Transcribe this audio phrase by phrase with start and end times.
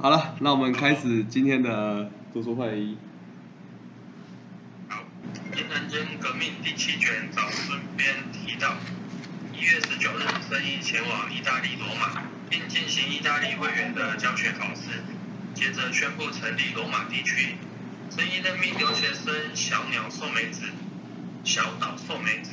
[0.00, 2.96] 好了，那我们开始今天的读书会议。
[4.88, 5.02] 好，
[5.58, 8.76] 《人间革命》第七卷早春篇提到，
[9.52, 15.02] 一月十九日，生一前往意大利罗马，并进行意大利会员的教学考试，
[15.52, 17.56] 接着宣布成立罗马地区。
[18.08, 20.62] 生一任命留学生小鸟寿美子、
[21.42, 22.52] 小岛寿美子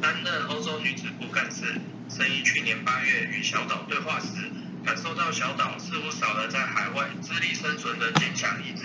[0.00, 1.80] 担任欧洲女子部干事。
[2.08, 4.50] 生一去年八月与小岛对话时，
[4.92, 8.84] 感受到小岛似乎少了在海外自力生存的坚强意志。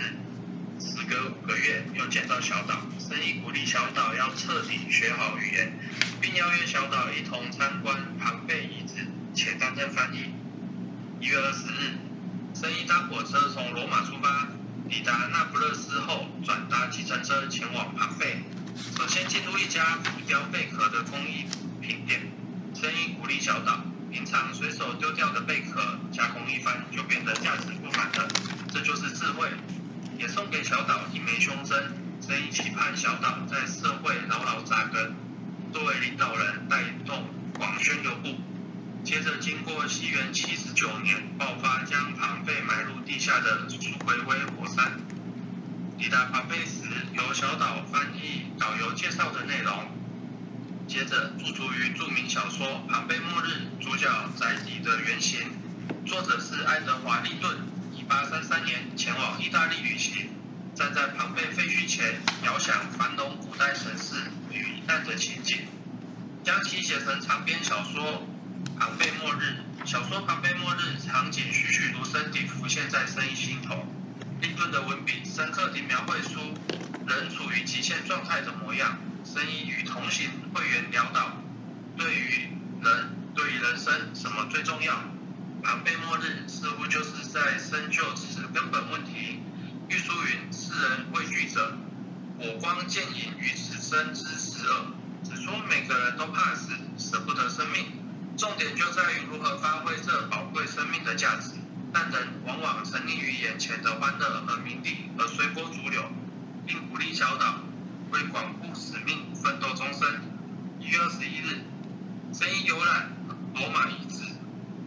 [0.80, 5.78] 时隔五个月，又见到小岛，生意鼓励小岛要彻底学好语言，
[6.18, 10.32] 并邀约小岛一同参观庞贝遗址，且担任翻译。
[11.20, 11.98] 一月二十日，
[12.54, 14.48] 生意搭火车从罗马出发，
[14.88, 18.42] 抵达那不勒斯后，转搭计程车前往庞贝。
[18.96, 21.44] 首先进入一家浮雕贝壳的工艺
[21.82, 22.32] 品店。
[22.74, 28.28] 声音鼓励小岛，平常随手丢掉的贝壳，加工一番就变得价值不凡了，
[28.72, 29.48] 这就是智慧。
[30.18, 31.92] 也送给小岛一枚胸针，
[32.26, 35.14] 声音期盼小岛在社会牢牢扎根，
[35.72, 38.40] 作为领导人带动广宣流布。
[39.04, 44.98] 接着经过西元七十九年爆发，将庞贝埋入地下的苏维威火山。
[45.98, 49.97] 抵达庞贝时，由小岛翻译导游介绍的内容。
[50.88, 54.08] 接着驻足于著名小说《庞贝末日》主角
[54.40, 55.38] 宅邸的原型，
[56.06, 57.58] 作者是爱德华·利顿。
[57.94, 60.30] 一八三三年前往意大利旅行，
[60.74, 64.14] 站在庞贝废墟前，遥想繁荣古代城市
[64.50, 65.58] 与一难的情景，
[66.42, 68.22] 将其写成长篇小说
[68.78, 69.58] 《庞贝末日》。
[69.86, 73.86] 小说《庞贝末日》场景栩栩如生地浮现在生意心头。
[74.40, 76.40] 利顿的文笔深刻地描绘出
[77.06, 78.98] 人处于极限状态的模样。
[79.38, 81.30] 生意与同行会员聊到，
[81.96, 82.50] 对于
[82.82, 84.92] 人，对于人生，什么最重要？
[85.62, 89.38] 庞贝末日似乎就是在深究此根本问题。
[89.88, 91.78] 玉书云：世人畏惧者，
[92.40, 94.86] 火光剑影于此生之死耳。
[95.22, 97.92] 指出每个人都怕死，舍不得生命。
[98.36, 101.52] 重点就在于如何发挥这宝贵生命的价值。
[101.92, 106.02] 但人往往沉溺于眼前的欢乐和名利，而随波逐流，
[106.66, 107.60] 并鼓励教导。
[108.10, 110.08] 为广使命奋斗终身。
[110.78, 111.64] 一月二十一日，
[112.32, 113.10] 生意游览
[113.54, 114.22] 罗马遗址、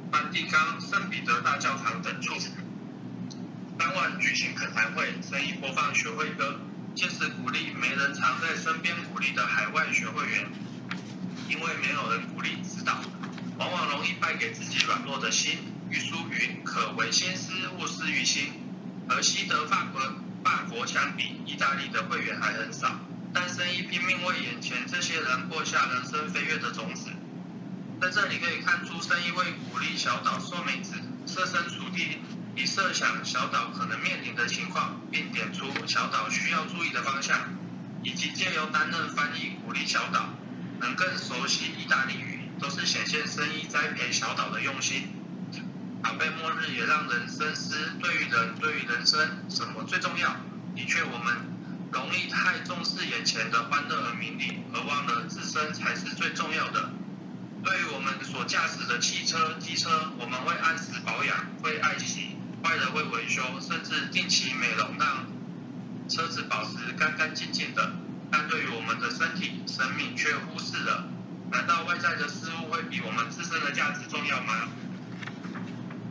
[0.09, 2.33] 梵蒂冈、圣彼得大教堂等处。
[3.77, 6.61] 当晚举行恳谈会，生意播放学会歌，
[6.95, 10.49] 借此鼓励没人常在身边鼓励的海外学会员。
[11.49, 13.01] 因为没有人鼓励指导，
[13.57, 15.57] 往往容易败给自己软弱的心。
[15.89, 18.53] 玉书云：可为心思，勿施于心。
[19.09, 20.01] 和西德、法国、
[20.45, 22.97] 法国相比，意大利的会员还很少。
[23.91, 27.09] 拼命为眼前这些人播下人生飞跃的种子，
[27.99, 30.93] 在这里可以看出生意为鼓励小岛寿美子
[31.27, 32.19] 设身处地，
[32.55, 37.37] 以设想小岛可能面临的情况，并点出小岛需要注意的方向，
[38.01, 40.35] 以及借由担任翻译鼓励小岛
[40.79, 45.09] 能更熟悉意大利语，都是显现生意栽培小岛的用心。
[46.03, 49.19] 阿贝末日也让人深思，对于人，对于人生，
[49.49, 50.29] 什么最重要？
[50.77, 51.50] 的确，我们。
[51.91, 56.91] 容易太重视眼前的欢乐和名利，而忘了自身才是最重要的。
[57.63, 65.27] 对于我们所驾驶的汽车、机车，我们会按时保养，会爱惜，坏了会维修，甚至定期美容，让
[66.09, 67.91] 车子保持干干净净的。
[68.31, 71.09] 但对于我们的身体、生命却忽视了。
[71.51, 74.69] 难道外在的事物会比我们自身的价值重要吗？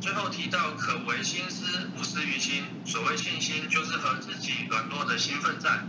[0.01, 2.65] 最后提到可为心思，勿施于心。
[2.87, 5.87] 所谓信心，就是和自己软弱的心奋战。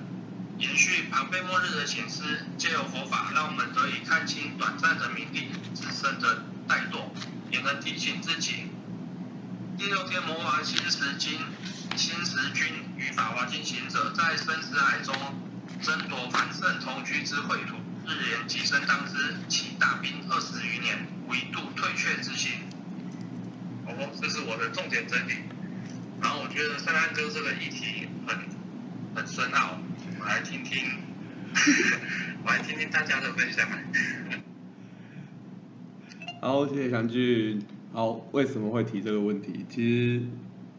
[0.57, 7.09] 延续庞贝末日的形式，借由佛法，让我们得以看清短暂的名利，自身的怠惰，
[7.49, 8.67] 也能提醒自己。
[9.77, 11.39] 第六天魔王新石经、
[11.95, 12.67] 新石君
[12.97, 15.15] 与法华经行者，在生死海中
[15.81, 22.35] 争夺凡圣同居之秽土，日连极生当之，起大兵二十余年，无一度退却之
[24.19, 25.33] 这是我的重点整理，
[26.21, 28.37] 然后我觉得三安哥这个议题很
[29.15, 29.79] 很深奥，
[30.19, 30.85] 我们来听听，
[32.45, 33.67] 我来听听大家的分享。
[36.41, 37.61] 好，谢谢祥俊。
[37.93, 39.65] 好，为什么会提这个问题？
[39.69, 40.21] 其实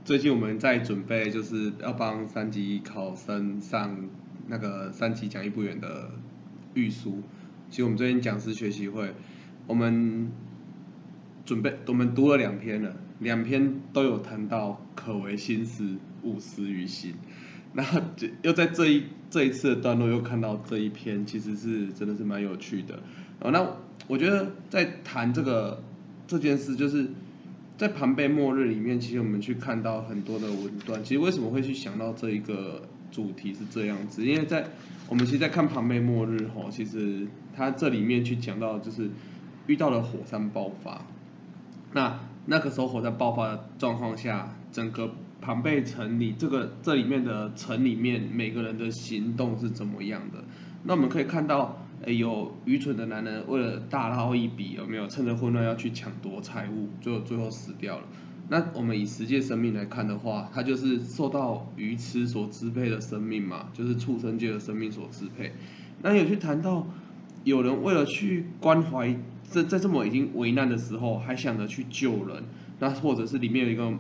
[0.05, 4.09] 最近我们在准备，就是要帮三级考生上
[4.49, 6.11] 那个三级讲义不远的
[6.75, 7.23] 预书。
[7.71, 9.15] 其实我们最近讲师学习会，
[9.67, 10.31] 我们
[11.45, 12.95] 准备，我们读了两篇了。
[13.21, 17.15] 两篇都有谈到可为心思，勿思于心。
[17.75, 17.85] 那
[18.43, 22.99] 又在这一这一次的段落又看到这一篇，其实是真的是蛮有趣的。
[23.41, 23.65] 哦，那
[24.09, 25.83] 我觉得在谈这个
[26.27, 27.07] 这件事，就是
[27.79, 31.03] 在庞贝末日里面，其实我们去看到很多的文段。
[31.03, 34.27] 其实为什么会去想到这一个主题是这样子？
[34.27, 34.67] 因为在
[35.09, 39.09] 我们其实，在看庞贝末日吼，其实它这里面去讲到就是
[39.67, 41.07] 遇到了火山爆发。
[41.93, 45.11] 那那个时候火山爆发的状况下，整个
[45.41, 50.43] 庞贝城里这个这里面的城里面每个人的行动是怎么样的？
[50.85, 51.79] 那我们可以看到。
[52.05, 58.03] 哎，有愚蠢的男人为了大捞一笔，有没有趁着混乱要去抢夺财物，最后最后死掉了。
[58.49, 65.53] 那我们以实际生命来看的话，他就是受到鱼吃所支配的生命嘛，就是畜生界的生命所支配。
[66.03, 66.85] 那有去谈到
[67.45, 69.17] 有人为了去关怀
[69.53, 72.43] 在在这么已经危难的时候，还想着去救人，
[72.81, 73.93] 那或者是里面有一个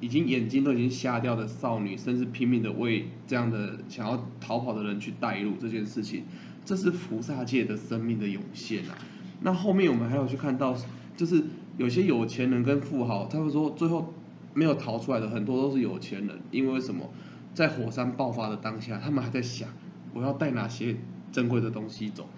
[0.00, 6.24] 已经眼睛都已经瞎掉的少女，甚至拼命的为这样的想要逃跑的人去带路这件事情。
[6.64, 8.98] 这是菩萨界的生命的涌现啊！
[9.42, 10.76] 那后面我们还有去看到，
[11.16, 11.42] 就是
[11.76, 14.12] 有些有钱人跟富豪，他们说最后
[14.54, 17.10] 没有逃出来的很多都是有钱人，因为什么？
[17.54, 19.68] 在火山爆发的当下，他们还在想
[20.14, 20.94] 我要带哪些
[21.32, 22.28] 珍贵的东西走，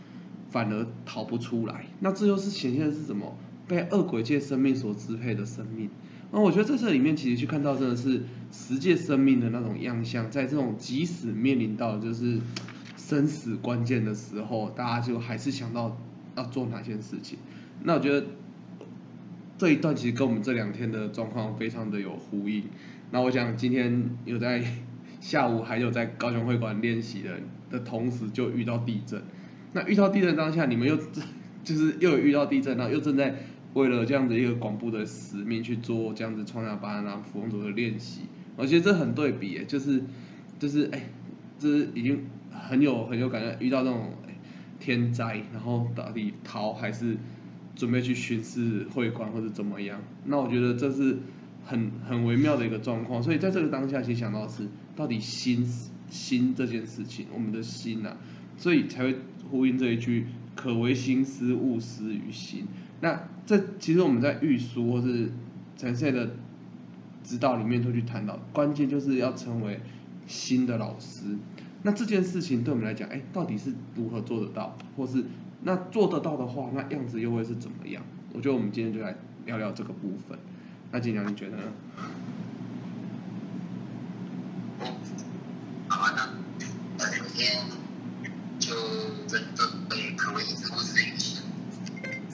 [0.50, 1.87] 反而逃不出来。
[2.00, 3.37] 那这又是显现的是什么？
[3.67, 5.88] 被恶鬼界生命所支配的生命。
[6.32, 12.38] 那我觉得在这里面其实去看到真的是十界生命的那种样相，在这种即使面临到就是。
[12.97, 15.99] 生死关键的时候，大家就还是想到
[16.37, 17.37] 要做哪件事情。
[17.82, 18.25] 那我觉得
[19.58, 22.62] 这一段其实跟我们这两天的状况非常的有呼应。
[23.11, 24.62] 那我想今天有在
[25.20, 29.20] 下午还有在高雄会馆练习的的同时，就遇到地震。
[29.72, 30.96] 那遇到地震当下，你们又
[31.64, 33.34] 就是又遇到地震，然后又正在
[33.75, 38.22] 为了这样子一个广播的使命去做这样子创下巴拿福翁组的练习。
[38.56, 40.02] 我觉得这很对比，就是
[40.58, 41.11] 就是哎，
[41.58, 42.25] 这是已经。
[42.52, 44.12] 很有很有感觉，遇到那种
[44.81, 47.16] 天灾，然后到底逃还是
[47.76, 50.00] 准备去巡视会馆或者怎么样？
[50.26, 51.19] 那我觉得这是
[51.64, 53.23] 很很微妙的一个状况。
[53.23, 54.64] 所以在这个当下，其实想到是
[54.96, 55.64] 到底心
[56.11, 58.16] 心这件事情，我们的心呐，
[58.61, 59.17] 所以才会
[59.51, 62.67] 呼应这一句“可为心思勿施于心”。
[63.01, 65.33] 那这其实我们在玉书或是
[65.79, 66.37] 陈赛的
[67.25, 69.81] 指导里面都去谈到，关键就是要成为
[70.27, 71.39] 新的老师。
[71.83, 75.25] 那这件事情对我们来讲，哎，到底是如何做得到，或是
[75.62, 78.05] 那做得到的话，那样子又会是怎么样？
[78.35, 79.17] 我觉得我们今天就来
[79.47, 80.39] 聊聊这个部分。
[80.93, 81.62] 那金良，你觉得呢？
[85.89, 86.35] 好啊，
[86.99, 87.62] 那首先
[89.27, 89.44] 就针
[89.88, 91.38] 对可为之物是语气，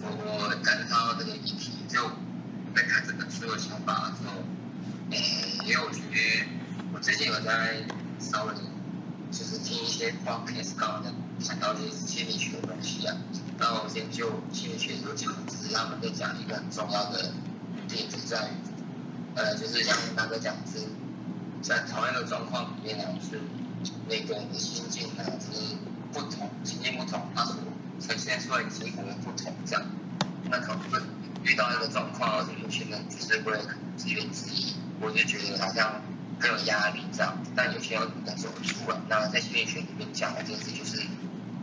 [0.02, 2.00] 我感到这个议题就
[2.74, 4.42] 在看这本书的想法的时候，
[5.10, 6.46] 诶，因为我觉得
[6.92, 7.84] 我最近有在
[8.18, 8.52] 稍微。
[9.28, 13.14] 就是听一些 podcast，刚刚想到一些心理学的东西啊。
[13.58, 17.32] 那我先就心理学有讲，只是他们在讲一个很重要的
[17.88, 18.48] 点，就在，
[19.34, 20.86] 呃，就是像大哥讲是，
[21.60, 23.40] 在同样的状况里面呢，是
[24.08, 25.76] 每个人的心境呢是
[26.16, 27.54] 不同，情境不同，他所
[28.00, 29.84] 呈现出来的结果也不同，这样。
[30.50, 31.02] 那可能
[31.44, 33.52] 遇到一个状况，而且有些人就是会
[33.96, 36.00] 自怨自艾，我就觉得好像。
[36.38, 38.96] 很有压力这样，但有些人感受不出来。
[39.08, 41.00] 那在心理学里面讲的件事就是，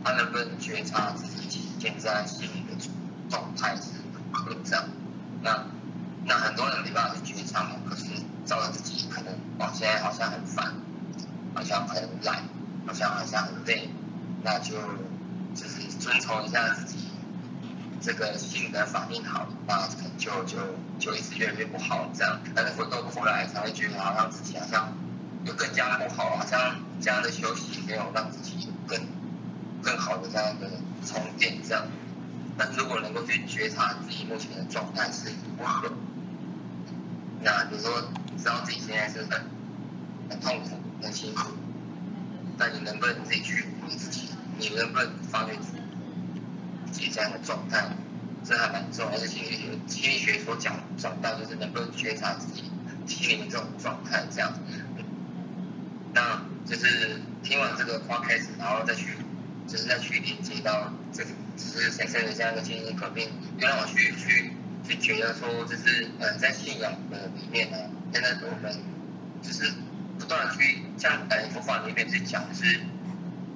[0.02, 2.84] 他能不能觉察自己现在心理的
[3.30, 4.84] 状态是如何这样。
[5.42, 5.64] 那
[6.24, 8.06] 那很多人没办法去觉察嘛，可是
[8.44, 10.74] 照着自己可能，哦，现在好像很烦，
[11.54, 12.42] 好像很懒，
[12.84, 13.88] 好像好像很累，
[14.44, 14.76] 那就
[15.54, 16.98] 就是遵从一下自己。
[18.00, 20.58] 这个性格反应好，那可能就就
[20.98, 22.38] 就一直越来越不好这样。
[22.54, 24.92] 但是回过头来才会觉得好像自己好像
[25.46, 29.00] 又更加不好，好像这样的休息没有让自己更
[29.80, 30.70] 更好的这样的
[31.06, 31.86] 充电这样。
[32.58, 35.90] 但如果能够去觉察自己目前的状态是如何，
[37.40, 38.02] 那比如说
[38.36, 39.46] 知道自己现在是很
[40.28, 41.52] 很痛苦、很辛苦，
[42.58, 44.28] 那你能不能自己去鼓励自己？
[44.70, 45.52] 你能不能发觉？
[46.92, 47.88] 自己这样的状态，
[48.44, 49.18] 这还蛮重要。
[49.18, 52.62] 是心理学，心理学所讲讲到，就是能不能觉察自己
[53.04, 54.52] 心里的这种状态，这样。
[56.12, 59.08] 那就是听完这个话开始，然后再去，
[59.66, 63.28] 就是再去连接到这个，就是先生的这样一个经历革命，
[63.58, 64.52] 就让我去去
[64.86, 67.76] 去觉得说，就是呃，在信仰的里面呢，
[68.12, 68.72] 现在我们
[69.42, 69.72] 就是
[70.16, 72.78] 不断的去像呃佛法里面去讲是。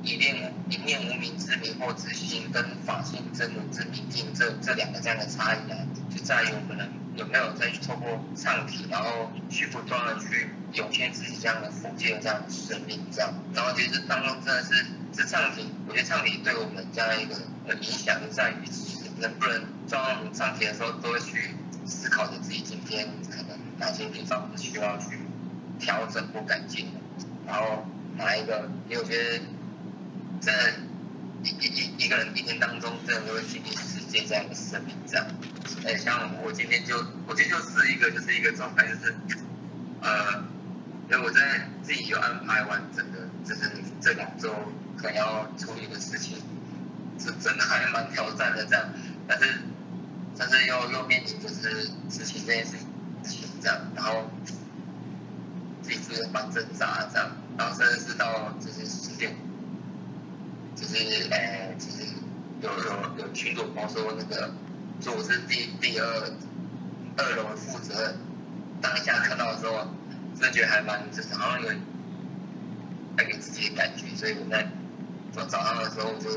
[0.03, 5.75] 以念一念无名之名或之心，跟法性真如之明镜，这这两个这样的差异呢，
[6.15, 13.35] 就在于我们能有没有再去透过唱体，然后去不断的去涌现自己这样的福界的这样的生命，这样。
[13.53, 17.35] 然后其实当中真的是这唱体，我觉得唱体对我们这样一个
[17.67, 18.65] 的影响就在于，
[19.19, 25.19] 能不能在我们唱体的时候都会去思考着自己今天可能哪些地方是需要去
[25.81, 27.01] 调整或改进的，
[27.47, 27.85] 然后
[28.17, 29.41] 哪一个，因为我觉得
[30.41, 30.73] 真的，
[31.43, 35.27] 一一一一个人一天当中真的都会经历世界这样一个生命这样，
[35.85, 39.15] 哎，像我今天就，我今天就是一个就是一个状态，就是
[40.01, 40.45] 呃，
[41.11, 44.55] 因为我在自己有安排完整的，就是这两周
[44.97, 46.39] 可能要处理的事情，
[47.19, 48.89] 是真的还蛮挑战的这样，
[49.27, 49.61] 但是
[50.37, 52.77] 但是又又面临就是执行这件事
[53.25, 54.31] 情这样，然后
[55.83, 59.35] 自己是蛮挣扎这样，然后甚至是到就是十点，
[60.81, 62.05] 就是呃就是
[62.61, 64.53] 有有有群主朋友说那个，
[65.01, 66.33] 说我是第第二
[67.17, 68.17] 二楼负责人，
[68.81, 69.89] 当下看到的时候，
[70.35, 71.69] 真的觉得还蛮就是好像有
[73.17, 74.71] 带给自己的感觉，所以我在
[75.33, 76.31] 早早上的时候我就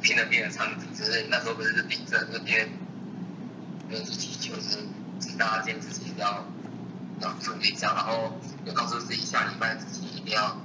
[0.00, 2.64] 拼了命的唱只，是那时候不是地震，就拼了
[3.90, 4.78] 跟一起就是
[5.20, 6.44] 请大家坚持自己要
[7.20, 10.56] 要努力一下，然后有告诉自己下礼拜自己一定要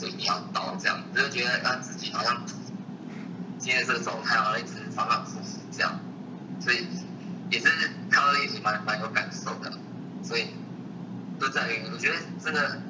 [0.00, 2.42] 所以你要到这样，就觉得让自己好像
[3.58, 6.00] 今天这个状态好像一直反反复复这样，
[6.58, 6.86] 所以
[7.50, 7.68] 也是
[8.10, 9.70] 看到也是蛮蛮有感受的，
[10.22, 10.46] 所以
[11.38, 12.80] 都在于我觉得真的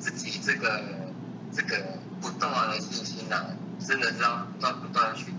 [0.00, 0.82] 自己这个
[1.52, 3.46] 这个不断的信心啊，
[3.78, 5.32] 真的是要不断不断的去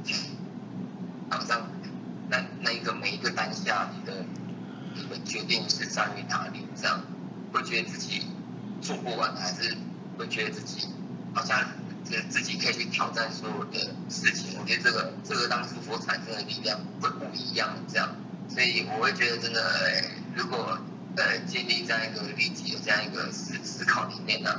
[1.29, 1.67] 好像。
[2.29, 4.25] 那那一个每一个当下，你的
[4.95, 6.65] 你的决定是在于哪里？
[6.73, 6.99] 这样
[7.51, 8.25] 会觉得自己
[8.81, 9.77] 做不完，还是
[10.17, 10.87] 会觉得自己
[11.33, 11.59] 好像
[12.03, 14.59] 自自己可以去挑战所有的事情？
[14.59, 17.75] 我觉得这个这个当初所产生的力量会不一样。
[17.87, 18.15] 这样，
[18.49, 19.61] 所以我会觉得真的，
[20.35, 20.77] 如果
[21.15, 24.49] 呃建立在一个立即的这样一个思思考里面呢，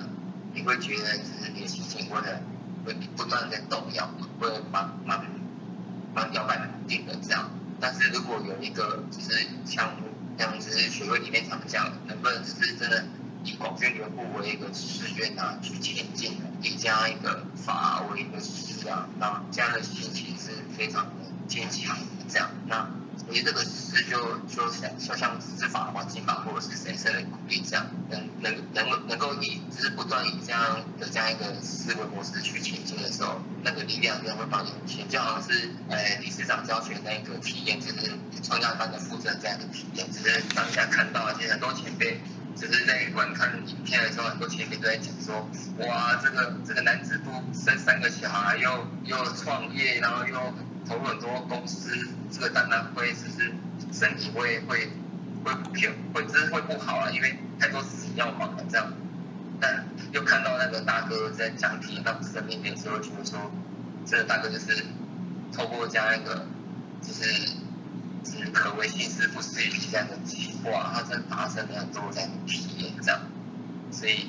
[0.55, 2.43] 你会觉得就是你的心情会很
[2.85, 4.09] 会不断在动摇，
[4.41, 5.25] 会蛮蛮
[6.15, 7.51] 蛮摇摆不定的这样。
[7.81, 9.97] 但是如果有一个就是像
[10.39, 13.05] 像就是学会里面常讲，能不能是真的
[13.45, 21.11] 以广宣流布为一个志愿啊去前进，以这样一个法为一个师啊，那这样的心情是非常的
[21.47, 21.97] 坚强
[22.29, 22.51] 这样。
[22.67, 22.89] 那
[23.27, 42.21] 我觉得这个师就就像就像司法环境吧，或者是神圣的鼓励这样，能能能够能够以就是不断以这样的这样一个思维模式去前进的时候，那个力量就会帮你前就好像是呃理事长教学那个体验，就是创业班的负责这样的体验，只是当下看到而且很多前辈。
[42.55, 45.49] 就是在观看影片的时候，很多前辈都在讲说，
[45.87, 50.35] 哇，这个这个男子部生三个小孩，又又创业，然后又
[50.89, 51.91] 投入很多公司，
[52.31, 53.53] 这个当然会就是
[53.93, 54.89] 身体会会
[55.45, 58.93] 会不平，会就是会不好啊，因为太多事情要忙了这样。
[59.61, 63.51] 但又看到那个大哥在讲体验到生命的时候，觉得说，
[64.07, 64.85] 这个大哥就是
[65.53, 66.47] 透过这样一个，
[67.03, 67.64] 就是。
[68.53, 73.21] 可谓心思不思议这样的计划，他真发生了很多这样的体验，这样，
[73.91, 74.29] 所以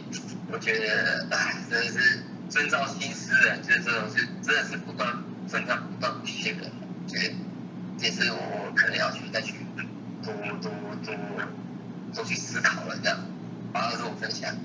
[0.51, 6.71] 我觉得，哎，真的是遵照心思人，就是这种是真的是不断分断不断骗人，
[7.07, 7.33] 觉得
[7.99, 9.55] 也是我可能要去再去
[10.23, 10.73] 多多多
[12.13, 13.17] 多去思考了，这样，
[13.73, 14.55] 好，这是我分享。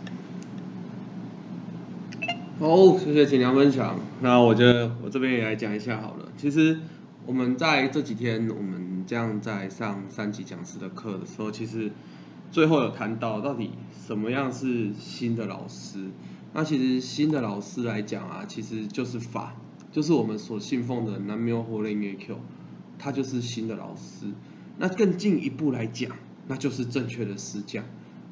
[2.59, 3.99] 好，谢谢秦良分享。
[4.21, 6.29] 那我觉得我这边也来讲一下好了。
[6.37, 6.79] 其实
[7.25, 11.93] 我们在这几天，我们这样在上三级讲师的课的时候，其实
[12.51, 13.71] 最后有谈到到底
[14.07, 16.07] 什么样是新的老师。
[16.53, 19.55] 那其实新的老师来讲啊，其实就是法，
[19.93, 22.39] 就是我们所信奉的南无活灵耶 Q，
[22.99, 24.27] 他就是新的老师。
[24.79, 26.11] 那更进一步来讲，
[26.49, 27.85] 那就是正确的师讲，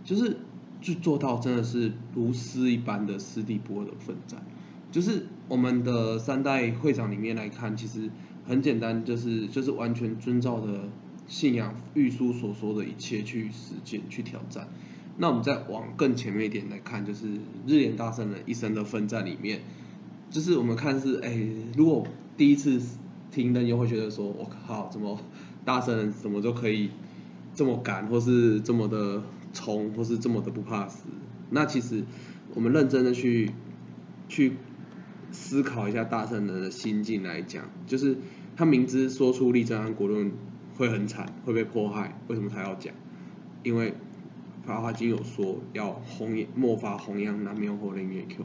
[0.04, 0.38] 就是
[0.80, 4.42] 去做到真的是如师一般的师弟波的奋战。
[4.90, 8.10] 就是我们的三代会长里面来看，其实。
[8.48, 10.88] 很简单，就是就是完全遵照的
[11.26, 14.66] 信仰玉书所说的一切去实践去挑战。
[15.18, 17.26] 那我们再往更前面一点来看，就是
[17.66, 19.60] 日莲大圣人一生的奋战里面，
[20.30, 21.38] 就是我们看是哎，
[21.76, 22.06] 如果
[22.38, 22.80] 第一次
[23.30, 25.20] 听的，你会觉得说，我靠，怎么
[25.66, 26.88] 大圣人怎么就可以
[27.54, 31.04] 这么敢，或是这么的冲，或是这么的不怕死？
[31.50, 32.02] 那其实
[32.54, 33.50] 我们认真的去
[34.26, 34.54] 去
[35.32, 38.16] 思考一下大圣人的心境来讲，就是。
[38.58, 40.32] 他明知说出立正安国论
[40.76, 42.92] 会很惨，会被迫害，为什么他要讲？
[43.62, 43.92] 因为
[44.66, 48.44] 《法华经》有说要弘扬末法弘扬南无火灵月 Q。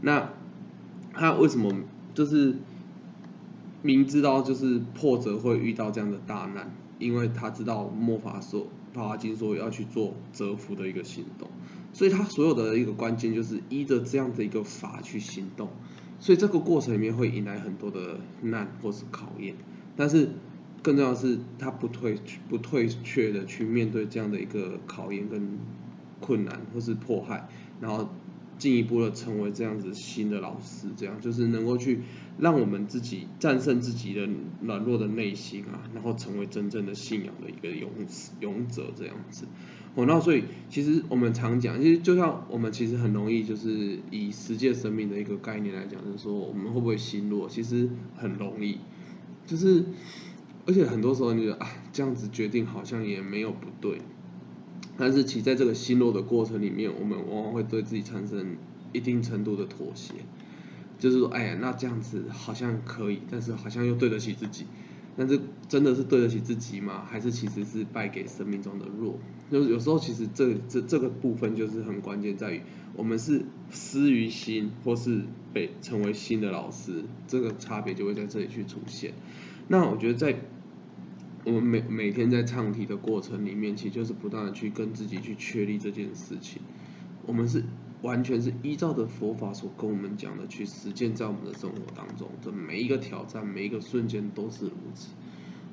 [0.00, 0.30] 那
[1.12, 1.72] 他为什么
[2.12, 2.56] 就是
[3.82, 6.74] 明知道就是破则会遇到这样的大难？
[6.98, 8.62] 因为他知道末法说
[8.92, 11.48] 《法华经》说要去做折服的一个行动，
[11.92, 15.68] 所以他所有的一个关键就是依着这样的一个法去行动。
[16.18, 19.54] 所以这个过程里面会迎来很多的难或是考验，
[19.96, 20.30] 但是
[20.82, 22.18] 更重要的是他不退
[22.48, 25.58] 不退却的去面对这样的一个考验跟
[26.20, 27.48] 困难或是迫害，
[27.80, 28.08] 然后
[28.58, 32.00] 进一步的成为这样子新的老师，这样就是能够去
[32.38, 34.28] 让我们自己战胜自己的
[34.62, 37.90] 软弱的内心啊，然后成为真正的信仰的一个勇
[38.40, 39.46] 勇者这样子。
[39.96, 48.78] 哦，那所以其实我们常讲，其实就像我们其实很容易就是以世界生命的一个概念来讲，就是说我们会不会心弱，其实很容易，
[49.46, 49.82] 就是
[50.66, 54.02] 而且很多时候你觉得啊这样子决定好像也没有不对，
[54.98, 58.58] 但是其在这个心弱的过程里面，我们往往会对自己产生
[58.92, 60.12] 一定程度的妥协，
[60.98, 64.66] 就是说哎呀那这样子好像可以，但是好像又对得起自己。
[65.16, 67.04] 但是真的是对得起自己吗？
[67.06, 69.18] 还是其实是败给生命中的弱？
[69.50, 72.60] 就是有时候其实这这这个部分就是很关键，在于
[72.94, 79.14] 我们是失于心，或是被成为新的老师，这个差别就会在这里去出现。
[79.68, 80.36] 那我觉得在
[81.44, 86.60] 我们每每天在唱题的过程里面，其实就是不断的去跟自己去确立这件事情。
[87.26, 87.64] 我们是。
[88.06, 95.08] 完全是依照着佛法所跟我们讲的去实践，在我们的生活当中的每一个挑战、每一个瞬间都是如此。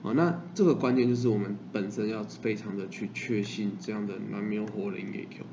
[0.02, 5.46] 啊，那这个关键就是我们本身要非常的去确信这样的南无活灵也有。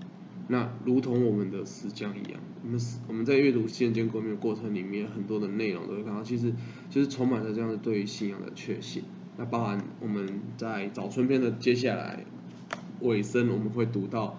[0.49, 6.51] 那如同我们的实讲一样，我们我们在阅读现间国民的过程里面，很多的内容都会看到，其实
[6.89, 9.05] 就是充满着这样的对于信仰的确信。
[9.37, 12.25] 那包含我们在早春篇的接下来
[13.03, 14.39] 尾声，我们会读到。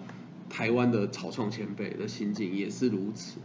[0.52, 3.40] 台湾的草创前辈的心境也是如此。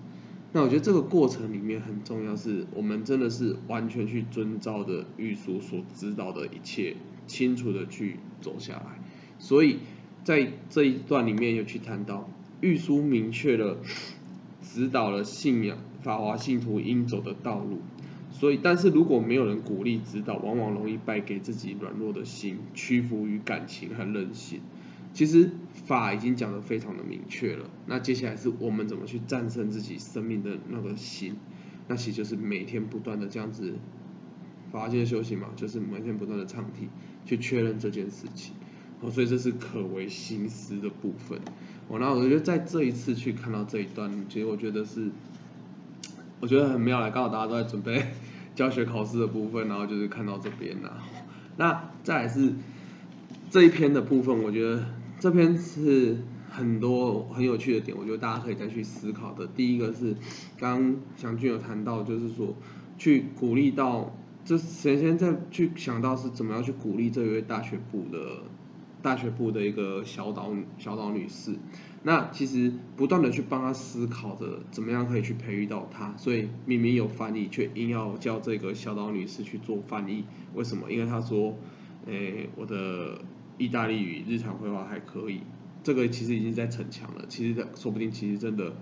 [0.52, 9.00] 那我觉得这个过程里面很重要，是我们真的是完全去遵照的玉书所指导的一切，清楚的去走下来。
[9.40, 9.80] 所以
[10.26, 13.78] 在这一段里面有去谈到，玉书明确了
[14.62, 17.80] 指导了信仰法华信徒应走的道路。
[18.30, 24.60] 所以，但是如果没有人鼓励指导，往往容易败给自己软弱的心，屈服于感情和任性。
[25.18, 25.50] 其实
[25.88, 31.36] 法已经讲的非常的明确了，那接下来是我们怎么去战胜自己生命的那个心，
[31.88, 33.74] 那其实就是每天不断的这样子，
[34.72, 36.90] 法界修行嘛，就是每天不断的唱题，
[37.26, 38.54] 去确认这件事情，
[39.02, 41.40] 哦，所以这是可为心思的部分，
[41.88, 45.10] 哦，那我觉得在这一次去看到这一段，其实我觉得是，
[46.40, 48.06] 我觉得很妙来，刚好大家都在准备
[48.54, 50.92] 教学考试的部分，然后就是看到这边呐，
[51.58, 52.54] 那再来是
[53.50, 54.86] 这一篇的部分，我觉得。
[55.20, 59.48] 这篇是很多很有趣的点，我觉得大家可以再去思考的。
[59.48, 60.16] 第一个是，
[60.60, 62.54] 刚刚祥俊有谈到，就是说
[63.00, 68.44] 去鼓励到，这先先在去想到是怎么样去鼓励这位大学部的
[69.02, 71.56] 大学部的一个小岛小岛女士。
[72.04, 80.92] 那其实不断的去帮她思考着怎么样可以去培育到她，所以明明有翻译，却硬要叫这个小岛女士去做翻译，为什么？
[80.92, 81.56] 因为她说，
[82.06, 83.20] 诶，我的。
[83.58, 85.42] 意大利语日常绘画还可以，
[85.84, 87.26] 这个其实已经在逞强了。
[87.28, 88.74] 其实说不定，其实真的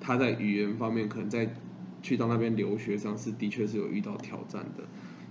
[0.00, 1.54] 他在语言方面，可能在
[2.02, 4.84] 去到那边留学上是的确是有遇到挑战的。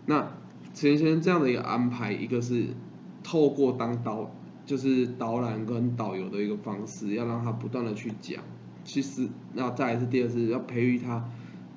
[0.05, 0.31] 那
[0.73, 2.67] 陈先生这样的一个安排，一个是
[3.23, 4.29] 透过当导，
[4.67, 8.43] 就是导览跟导游的一个方式，要让他不断的去讲。
[8.83, 11.27] 其实那再来是第二是要培育他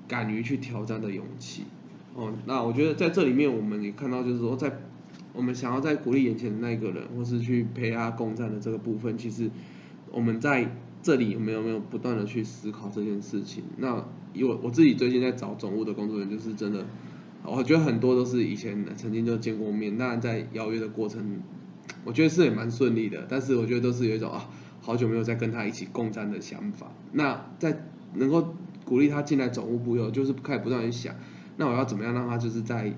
[0.06, 1.64] 敢于去挑战的勇气。
[2.14, 4.70] 哦，那我觉得在这里面，我们也看到就是说在。
[5.34, 9.50] 我们想要在鼓励眼前的那个人，或是去陪他共战的这个部分，其实
[10.10, 13.64] 我们在这里有没有没有不断的去思考这件事情？
[13.78, 16.84] 那因为我自己最近在找总务的工作人员，就是真的，
[17.44, 21.40] 我觉得很多都是以前曾经就见过面，当然在邀约的过程，
[22.04, 24.48] 我觉得是也蛮顺利的，但是我觉得都是有一种啊，
[24.80, 26.92] 好久没有再跟他一起共战的想法。
[27.12, 31.14] 那在能够鼓励他进来总务部以后，就是开始不断去想，
[31.56, 32.92] 那我要怎么样让他就是在。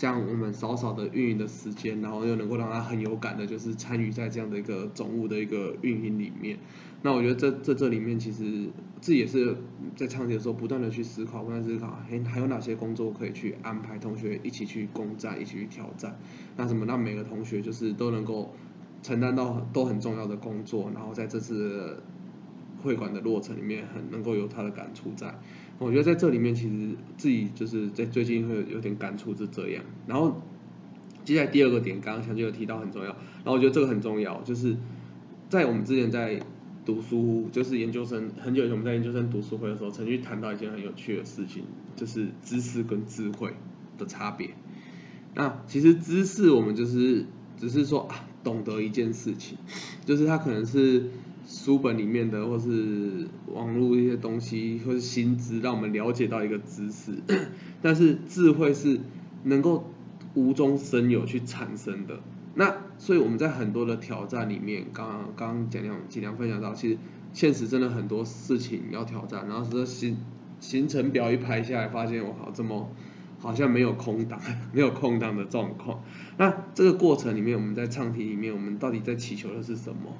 [0.00, 6.58] 这样我们少少的运营的时间，然后又能够让他很有感的，就是参与在这样的一个总务的一个运营里面。
[7.02, 8.70] 那我觉得这这这里面其实
[9.02, 9.54] 这也是
[9.94, 16.18] 在唱题的时候不断的去思考，不断思考，哎，还有哪些工作可以去安排同学一起去攻占，一起去挑战？
[16.56, 18.54] 那怎么让每个同学就是都能够
[19.02, 22.02] 承担到都很重要的工作，然后在这次
[22.82, 25.38] 会馆的落成里面很能够有他的感触在。
[25.80, 29.82] 我觉得在这里面，其实自己就是在最近会有点感触是这样。
[30.06, 30.42] 然后
[31.24, 33.08] 接下来第二个点，刚刚强就有提到很重要。
[33.08, 34.76] 然后我觉得这个很重要，就是
[35.48, 36.38] 在我们之前在
[36.84, 41.62] 读书，就是研究生很久以前我们在研究生读书会的时候，曾经谈到一件很有趣的事情，
[41.96, 43.54] 就是知识跟智慧
[43.96, 44.50] 的差别。
[45.34, 47.24] 那其实知识我们就是
[47.56, 49.56] 只是说啊，懂得一件事情，
[50.04, 51.04] 就是它可能是。
[51.46, 57.12] 书本里面的，或是网络一些东西，或是新知，让我们了解到一个知识。
[57.82, 59.00] 但是智慧是
[59.44, 59.90] 能够
[60.34, 62.20] 无中生有去产生的。
[62.54, 66.98] 那所以我们在很多的挑战里面，刚刚刚刚讲量尽量分享到，其实
[67.32, 70.16] 现实真的很多事情要挑战，然后说行
[70.58, 72.90] 行程表一排下来，发现我靠，这么
[73.38, 74.40] 好像没有空档，
[74.74, 76.02] 没有空档的状况。
[76.36, 80.12] 那这个过程里面，我们在唱题里面，我们到底在祈求的是什么？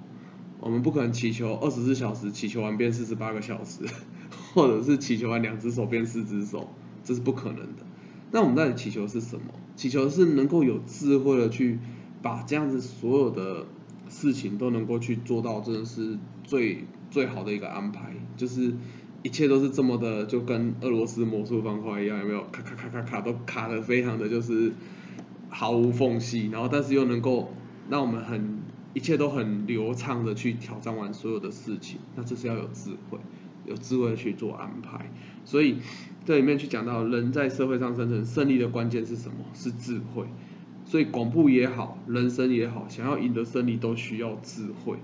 [0.60, 3.82] 我们不可能祈求二十四小时祈求完变四十八个小时，
[4.52, 6.68] 或者是祈求完两只手变四只手，
[7.02, 7.86] 这是不可能的。
[8.30, 9.42] 那我们到底祈求是什么？
[9.74, 11.78] 祈求是能够有智慧的去
[12.20, 13.64] 把这样子所有的
[14.10, 18.74] 事情都能够去做到，真的是最最好的一个安排，就是
[19.22, 22.42] 一切都是这么的，就跟俄罗斯魔术方块一样，有没有？
[22.52, 24.74] 卡卡卡卡卡都卡的非常的就是
[25.48, 27.54] 毫无缝隙，然后但是又能够
[27.88, 28.59] 让我们很。
[28.92, 33.18] 一切都很流畅的去挑战完所有的事情，那这是要有智慧，
[33.64, 35.10] 有智慧去做安排。
[35.44, 35.76] 所以
[36.24, 39.44] 这里面去讲到人在社会上生存胜利的关键是什么？
[39.54, 40.24] 是智慧。
[40.84, 44.96] 所以广布也好，人生也好，想要赢得胜利都需要智慧。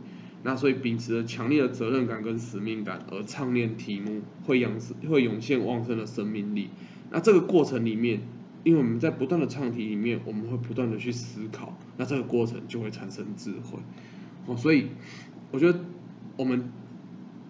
[0.43, 4.73] 那所以秉持着强烈的责任感跟使命感而唱念题目，会养
[5.09, 6.71] 会涌现旺盛的生命力。
[7.11, 8.21] 那这个过程里面。
[8.67, 13.79] 因为我们在不断的唱题里面，我们会不断的去思考，那这个过程就会产生智慧。
[14.47, 14.89] 哦，所以
[15.53, 15.79] 我觉得
[16.37, 16.73] 我们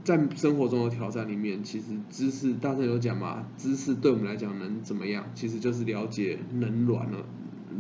[0.05, 5.25] 在生活中的挑战里面，其实知识大圣有讲嘛，知识对我们来讲能怎么样？
[5.35, 7.25] 其实就是了解冷暖了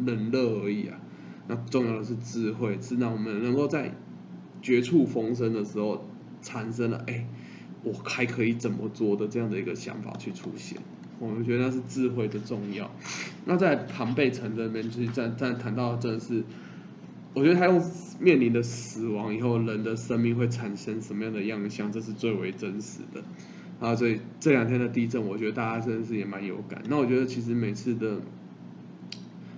[0.07, 0.99] 冷热而已啊。
[1.46, 3.94] 那重要的是智慧，是让我们能够在
[4.62, 6.09] 绝处逢生的时候，
[6.40, 7.29] 产生了哎，
[7.83, 10.81] 我还可以怎么做的这样的一个想法去出现。
[11.19, 12.91] 我们觉得那是智慧的重要。
[13.45, 16.43] 那在庞贝城这边，就是在在谈到真的是，
[17.33, 17.83] 我觉得他用
[18.21, 23.23] 面临的死亡以后，人的生命会产生什么样的样相，这是最为真实的。
[23.79, 26.83] 啊，所以这两天的地震，我觉得大家真的是也蛮有感。
[26.89, 28.21] 那我觉得其实每次的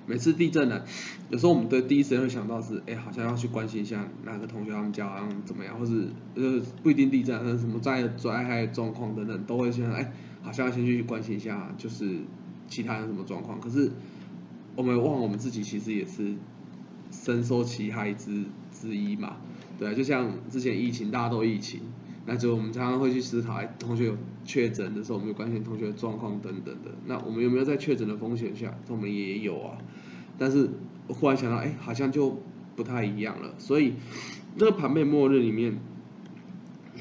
[0.07, 0.83] 每次地震呢，
[1.31, 10.13] 有时候我们的第一时间会想到是，哎，好像要去关心一下哪个同学他们家好像怎么样，或是呃不一定地震，是什么灾灾害状况等等，都会先哎。
[10.43, 12.19] 好像要先去关心一下，就是
[12.67, 13.61] 其他人什么状况。
[13.61, 13.91] 可是
[14.77, 16.35] 我们忘了，我们自己其实也是
[17.11, 19.37] 深受其害之之一嘛。
[19.79, 21.81] 对啊，就像之前疫情，大家都疫情，
[22.27, 26.91] 那就我们常常会去思考，哎同学有确诊的时候，我们就关心同学的状况等等的。
[27.07, 28.77] 那我们有没有在确诊的风险下？
[28.89, 29.79] 我们也有啊。
[30.37, 30.71] 但是
[31.07, 32.41] 我忽然想到，哎，好像就
[32.77, 33.55] 不太一样了。
[33.59, 33.95] 所以
[34.57, 35.79] 这个盘面末日里面，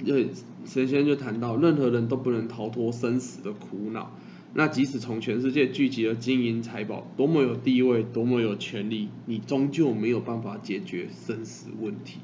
[0.06, 0.30] 对。
[0.66, 4.12] 神仙就谈到，任何人都不能逃脱生死的苦恼。
[4.54, 12.20] 那即使从全世界聚集了金银财宝，多么有地位，多么有权利，你终究没有办法解决生死问题。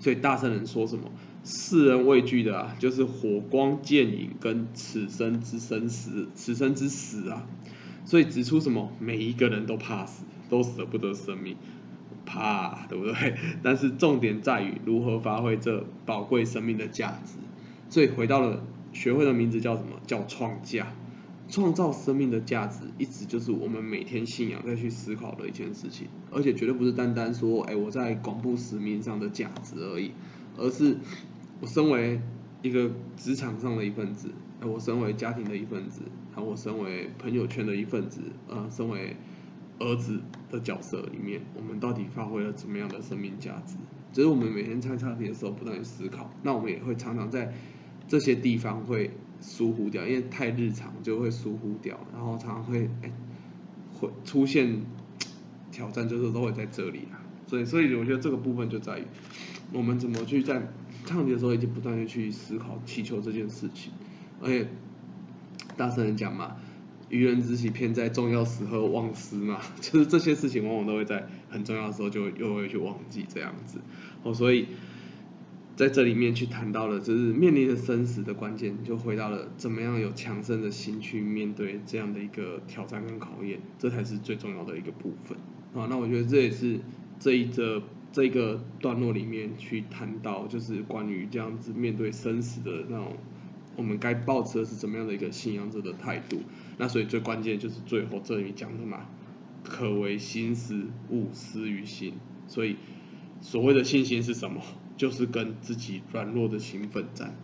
[0.00, 1.10] 所以大圣人说什么？
[1.44, 7.46] 世人畏惧的啊，就是火光剑影跟此生之生死，此生之死啊。
[8.06, 8.90] 所以指出什么？
[8.98, 11.56] 每一个人都怕死，都舍不得生命，
[12.24, 13.34] 怕，对不对？
[13.62, 17.34] 但是重点在于如何发挥这宝贵生命的价值。
[17.88, 20.00] 所以回到了学会的名字叫什么？
[20.06, 20.94] 叫创价，
[21.48, 26.06] 创造生命的价值，一直就是我们每天信仰再去思考的一件事情。
[26.30, 30.12] 而且绝对不是单单说，哎，我在广布使命上的价值而已，
[30.56, 30.96] 而是
[31.60, 32.20] 我身为
[32.62, 34.30] 一个职场上的一份子，
[34.60, 36.00] 哎，我身为家庭的一份子，
[36.34, 39.16] 还有我身为朋友圈的一份子，呃，身为
[39.82, 43.74] 儿子的角色里面，我们到底发挥了怎么样的生命价值？
[44.12, 47.52] 只是我们每天在唱题的时候不断去思考，那我们也会常常在。
[48.08, 53.10] 这些地方会疏忽掉，因为太日常就会疏忽掉，然后常常会哎
[53.94, 54.82] 会出现
[55.70, 57.22] 挑战，就是都会在这里啊。
[57.46, 59.04] 所以，所以我觉得这个部分就在于
[59.72, 60.68] 我们怎么去在
[61.06, 63.92] 唱题的时候，已经不断的去思考祈求这件事情。
[64.42, 64.68] 而且
[65.76, 66.56] 大声人讲嘛，
[67.12, 73.78] 愚人之喜偏在重要时候忘失嘛， 就是这些事情往往都会在很重要的时候就又会去忘记这样子。
[74.24, 74.66] 哦，所以。
[75.74, 85.36] 在这里面去谈到了，就是面临着生死的关键，就回到了怎么样有强盛的心去面对这样的一个挑战跟考验，这才是最重要的一个部分
[85.74, 85.86] 啊。
[85.88, 86.78] 那我觉得这也是
[87.18, 93.16] 这一则这个段落里面去谈到，就是关于这样子面对生死的那种，
[93.76, 96.42] 我们该抱持的是怎么样的一个信仰者的态度。
[96.78, 99.06] 那所以最关键就是最后这里讲的嘛，
[99.64, 102.14] 可为心思勿私于心。
[102.46, 102.76] 所以
[103.40, 104.60] 所谓的信心是什么？
[104.96, 107.34] 就是跟自己软弱的心奋战，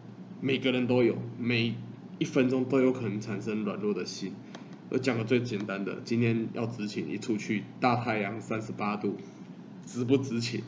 [0.40, 1.74] 每个人都有，每
[2.18, 4.32] 一分钟都有可能产生软弱的心。
[4.90, 9.16] 我讲个最简单的，今天要执勤，一出去大太阳三十八度，
[9.86, 10.62] 值不执勤？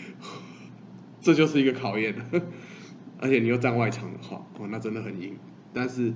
[1.20, 2.14] 这就是一个考验。
[3.18, 5.36] 而且你又站外场的话，哦，那真的很硬。
[5.72, 6.14] 但是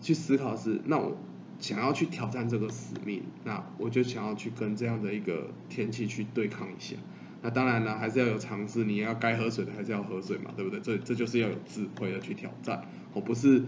[0.00, 1.16] 去思考是，那我
[1.58, 6.96] 想要去挑战这个使命，那我就想要去跟这样的一个天气去对抗一下。
[7.42, 10.80] 那当然了，还是要有尝试，你要该喝水的还是要喝水嘛，对不对？
[10.80, 12.82] 这这就是要有智慧的去挑战，
[13.12, 13.62] 我不是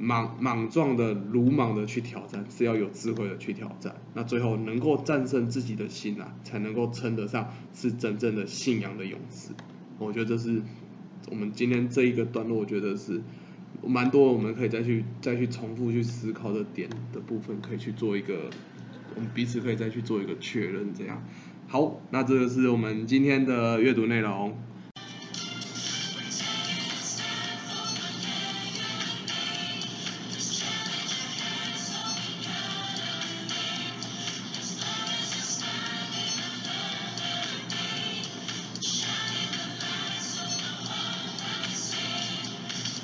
[0.00, 3.94] 莽莽撞的、鲁莽的去挑战，是要有智慧的去挑战。
[4.14, 9.50] 那最后能够战胜自己的心啊，才能够称得上是真正的信仰的勇士。
[9.98, 10.62] 我觉得这是
[11.30, 13.20] 我们今天这一个段落，我觉得是
[13.84, 18.50] 蛮多我们可以再去再去重复去思考的点的部分，可以去做一个
[19.14, 21.22] 我们彼此可以再去做一个确认，这样。
[21.68, 24.56] 好，那这个是我们今天的阅读内容。